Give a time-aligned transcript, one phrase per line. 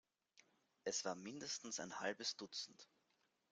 [0.83, 2.87] Es war mindestens ein halbes Dutzend.